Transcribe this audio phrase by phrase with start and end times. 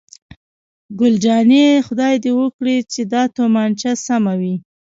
[0.99, 4.55] ګل جانې: خدای دې وکړي چې دا تومانچه سمه وي.